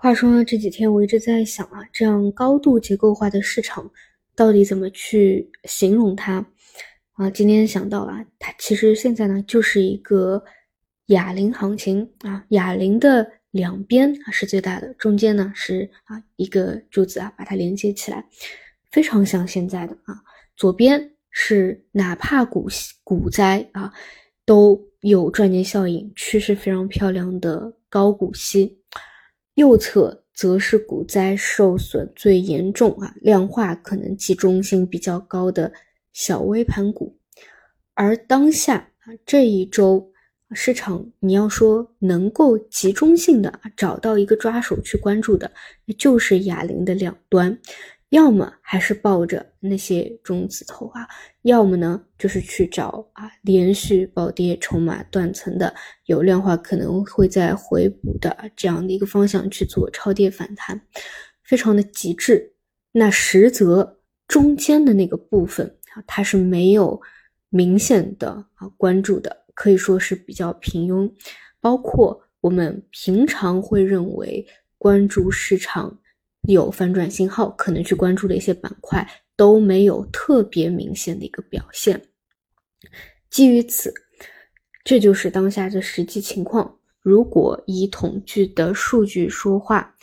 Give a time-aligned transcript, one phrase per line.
[0.00, 3.90] 话说呢，这几天我一直在想啊，这样高度结构化的市场
[4.36, 6.34] 到底怎么去形容它
[7.14, 7.28] 啊？
[7.28, 10.40] 今天想到啊，它其实现在呢就是一个
[11.06, 18.24] 哑铃行情啊，哑铃的两边啊是最大的，中间呢是啊一个柱子啊把它连接起来，
[18.92, 20.14] 非常像现在的啊，
[20.56, 22.68] 左边是哪怕股
[23.02, 23.92] 股灾啊
[24.46, 28.78] 都有赚钱效应，趋势非常漂亮的高股息。
[29.58, 35.72] 右侧则是股灾受损最严重啊，量化可能集中性比较高的
[36.12, 37.18] 小微盘股，
[37.94, 40.12] 而当下啊这一周
[40.52, 45.50] 市场，你要说能够集中性的找到一个抓手去关注的，
[45.84, 47.58] 那就是哑铃的两端。
[48.10, 51.06] 要么还是抱着那些中字头啊，
[51.42, 55.74] 要么呢就是去找啊连续暴跌、筹码断层的、
[56.06, 60.80] 有量化可能会在回补的这样的一个方向去做超跌反弹，
[61.42, 62.54] 非常的极致。
[62.92, 66.98] 那实则中间的那个部分啊，它是没有
[67.50, 71.12] 明显的啊关注的，可以说是比较平庸。
[71.60, 74.46] 包括我们平常会认为
[74.78, 75.98] 关注市场。
[76.42, 82.00] 有反转信号，可能去关注的一些板块都没有特别明显的一个表现。
[83.28, 83.92] 基于此，
[84.84, 86.78] 这就是当下的实际情况。
[87.02, 89.94] 如果以统计的数据说话，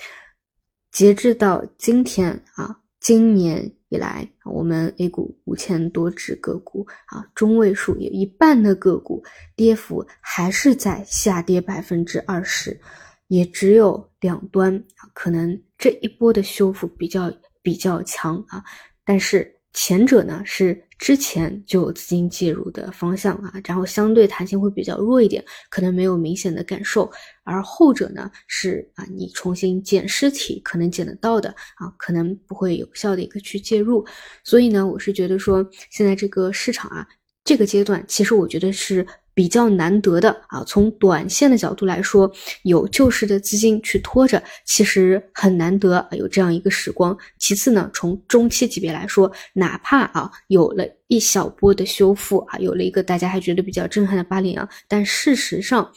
[0.91, 9.23] 截至到今天啊，今年以来，我们 A 股五千多只个股啊，中位数有一半的个股
[9.56, 12.80] 跌幅还是在下跌百分之二十。
[13.28, 14.83] 也只有两端，
[15.16, 17.31] 可能这一波的修复比较
[17.62, 18.64] 比较强啊，
[19.04, 27.12] 但是前者呢是之前就有资金介入的方向啊，然后相对弹性会比较弱一点，可能没有明显的感受，
[27.44, 34.06] 而后者呢是啊，你重新捡尸体可能捡得到的啊，可能不会有效的一个去介入，
[34.44, 37.06] 所以呢，我是觉得说现在这个市场啊，
[37.44, 39.06] 这个阶段其实我觉得是。
[39.35, 42.31] 比较难得的啊，从短线的角度来说，
[42.63, 47.16] 有救市的资金去拖着，其实很难得有这样一个时光。
[47.38, 55.91] 其次呢，从中期级别来说，哪怕啊有了一小波的修复啊，有了一个大家还觉得比较震撼的八零阳，但事实上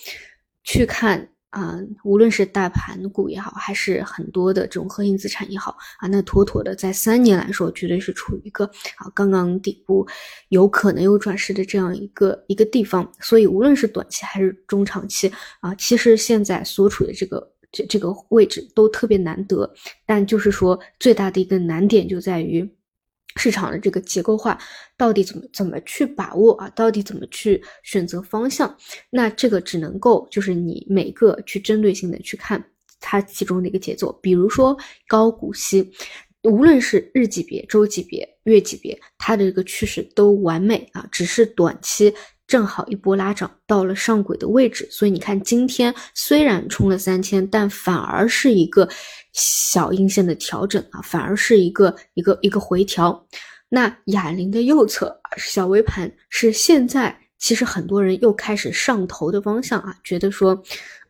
[0.64, 1.28] 去看。
[1.50, 8.64] 啊，无论是大盘股也好，还是很多的这种核心资产也好啊，那妥妥的在三年来说，绝对是处于一个
[8.96, 10.06] 啊刚刚底部，
[10.50, 13.10] 有可能有转势的这样一个一个地方。
[13.20, 19.72] 所以，无论是短期还是中长期啊，其实现在所处的这个这这个位置都特别难得。
[20.04, 22.68] 但就是说，最大的一个难点就在于。
[23.38, 24.58] 市场的这个结构化
[24.96, 26.68] 到底怎么怎么去把握啊？
[26.70, 28.76] 到底怎么去选择方向？
[29.08, 32.62] 那这个只能够就是你每个去针对性的去看
[33.00, 34.12] 它其中的一个节奏。
[34.20, 35.90] 比如说高股息，
[36.42, 42.12] 无论是日级别、周级别、月级别，它的这个趋势都完美啊，只是短期。
[42.48, 48.88] 正好一波拉涨到了上轨的位置，所以你看今天虽然冲了三千，但反而是一个
[49.34, 53.26] 小阴线的调整啊，反而是一个一个一个回调。
[53.68, 60.58] 那哑铃的右侧小微盘是现在其实很多人又开始上头的方向啊，觉得说，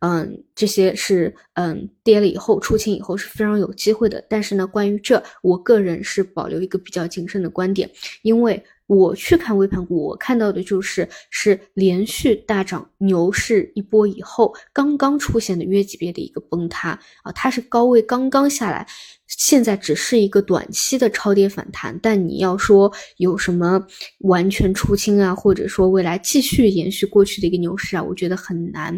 [0.00, 4.20] 嗯，这些是嗯跌了以后出清以后是非常有机会的。
[4.28, 7.88] 但是呢，关于这，我个人是保留一个比较谨慎的观点，
[8.22, 8.60] 因为。
[8.88, 18.86] 我去看微盘股，我看到的就是是连续大涨牛市一波以后，刚刚出现的月级别的一个崩塌啊，它是高位刚刚下来，
[19.26, 23.86] 现在只是一个短期的超跌反弹，但你要说有什么
[24.20, 28.94] 完全出清啊，或者说未来继续延续过去的一个牛市啊，我觉得很难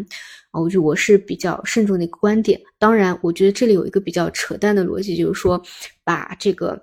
[0.51, 2.57] 啊，我觉得我是比较慎重的一个观点。
[2.79, 5.61] 当然，我觉得这里有一个比较扯淡的逻辑，就是说
[6.05, 6.81] 把这个。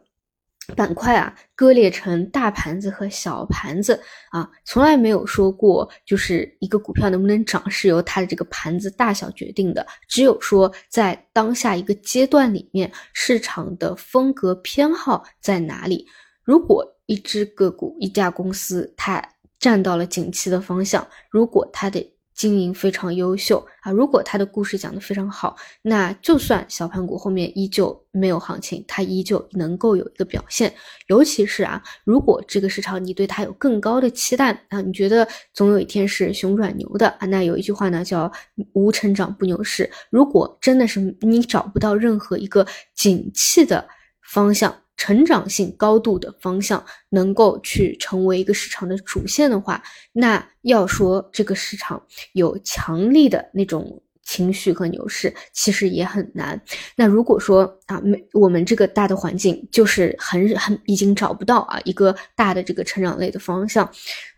[0.76, 3.98] 板块啊，割裂成大盘子和小盘子
[4.30, 16.06] 啊，从来没有说过就是一个股票能不能涨是由它的这个盘子大小决定的，只有说在当下一个阶段里面，市场的风格偏好在哪里。
[16.44, 19.22] 如果一只个股、一家公司它
[19.58, 22.04] 站到了景气的方向，如果它的
[22.38, 23.90] 经营非常优秀啊！
[23.90, 30.72] 如果他的故事讲得非常好，那就算小盘股后面依旧没有行情，它依旧能够有一个表现。
[31.08, 38.30] 尤其是啊，如果这个市场你对它有更高的期待啊，你觉得总有一天是熊转牛的啊，那有一句话呢叫
[38.72, 39.90] “无成长不牛市”。
[40.08, 42.64] 如果真的是你找不到任何一个
[42.94, 43.88] 景气的
[44.22, 52.04] 方向，成长性高度的方向能够去成为一个市场的主线的话，那要说这个市场
[52.34, 56.60] 有强力的那种情绪和牛市，其实也很难。
[56.96, 63.88] 那如果说啊，没我们这个大的环境就是很很已经找不到啊一个大的这个成长类的方向，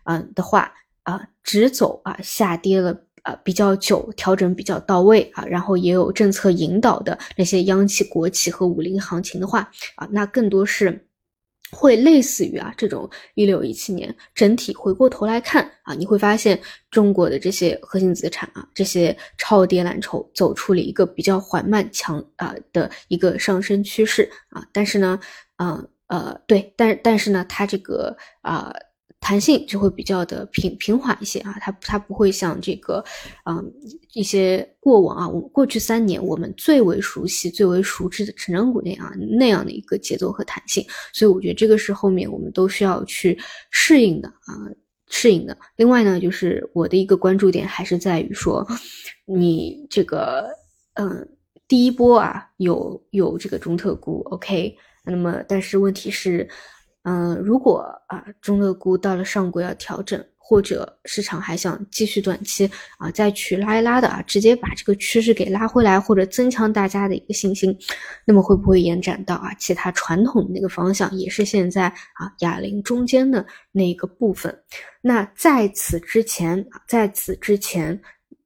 [0.03, 0.71] 啊的话
[1.03, 11.07] 啊，只走啊下跌了啊比较久，调整比较到位啊，然后也有政策引导的那些央企、国企和五零行情的话啊，那更多是。
[11.73, 16.59] 会类似于啊这种一六一七年整体回过头来看啊，你会发现
[16.89, 25.17] 中国的这些核心资产啊，这些超跌蓝筹走出了一个比较缓慢强啊的一个上升趋势啊，但是呢，
[25.55, 28.73] 啊呃对，但但是呢，它这个啊。
[29.21, 33.01] 弹性就会比较的平平缓一些啊，它它不会像这个，
[33.45, 33.63] 嗯，
[34.13, 40.83] 一些过往啊，我过去三年我们最为熟悉、最为熟知的成长股那样那样的一个节奏和弹性，
[41.13, 43.37] 所以我觉得这个是后面我们都需要去
[43.69, 44.57] 适应的啊，
[45.07, 45.55] 适应的。
[45.75, 48.67] 另外呢，就是我的一个关注点还是在于说，
[49.25, 50.49] 你这个，
[50.95, 51.29] 嗯，
[51.67, 54.75] 第一波啊，有有这个中特估，OK，
[55.05, 56.49] 那么但是问题是。
[57.03, 67.75] 嗯，如果啊中特估到了上轨要调整，或者市场还想继续短期啊再去拉一拉的啊，直接把这个趋势给拉回来，或者增强大家的一个信心，
[68.25, 74.55] 那么会不会延展到啊其他传统的那个方向，也是现在啊哑铃中间的那个部分？
[75.01, 77.99] 那在此之前，在此之前，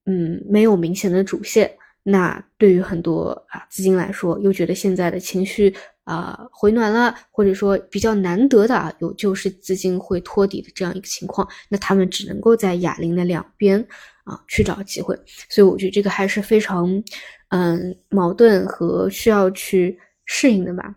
[0.05, 1.69] 嗯，没有明显的主线。
[2.07, 5.75] 那对于很多啊资金来说，又觉得现在的情绪
[6.05, 13.85] 啊回暖了，或者说比较难得的啊有救市资金会托底的这样一个情况，那他们只能够在哑铃的两边
[14.23, 15.19] 啊去找机会，
[15.49, 17.03] 所以我觉得这个还是非常
[17.49, 20.95] 嗯矛盾和需要去适应的吧。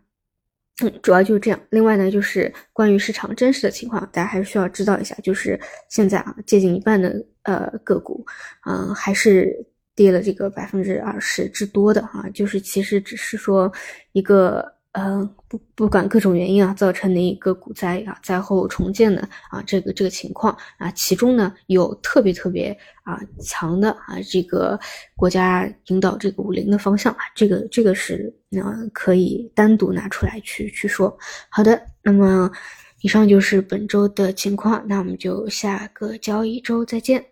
[0.82, 1.60] 嗯，主要就是这样。
[1.70, 5.60] 另外呢，就是关于市场真实的情况，大家还是需要知道一下，就是
[5.90, 7.12] 现在啊接近一半的
[7.42, 8.24] 呃个股，
[8.66, 9.66] 嗯还是。
[9.98, 13.68] 跌了这个百分之二十之多的啊，就是其实只是说
[14.12, 14.64] 一个
[14.98, 24.78] 呃不不管各种原因啊造成的一个股灾啊灾后重建的啊这个这个情况啊，其中呢有特别特别啊强的啊这个
[25.14, 31.16] 国家引导这个五零的方向啊，这个这个是嗯可以单独拿出来去去说。
[31.48, 32.50] 好的，那么
[33.02, 37.24] 以上就是本周的情况，那我们就下个交易周再见。